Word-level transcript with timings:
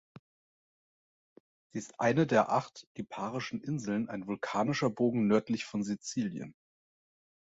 Sie 1.73 1.77
ist 1.77 1.99
eine 1.99 2.25
der 2.25 2.49
acht 2.51 2.87
Liparischen 2.95 3.61
Inseln, 3.61 4.09
ein 4.09 4.25
vulkanischer 4.25 4.89
Bogen 4.89 5.27
nördlich 5.27 5.63
von 5.65 5.83
Sizilien. 5.83 6.55